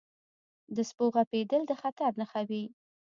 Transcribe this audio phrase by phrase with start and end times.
[0.75, 2.63] •د سپو غپېدل د خطر نښه وي.